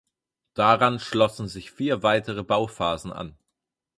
Daran 0.55 0.97
schlossen 0.99 1.47
sich 1.47 1.69
vier 1.69 2.01
weitere 2.01 2.41
Bauphasen 2.41 3.13
an. 3.13 3.37